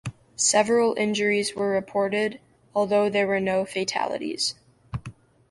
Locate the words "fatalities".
3.65-4.55